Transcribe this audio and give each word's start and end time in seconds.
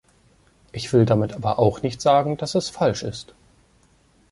Ich 0.71 0.91
will 0.93 1.05
damit 1.05 1.33
aber 1.33 1.59
auch 1.59 1.83
nicht 1.83 2.01
sagen, 2.01 2.35
dass 2.35 2.55
es 2.55 2.71
falsch 2.71 3.03
ist. 3.03 3.35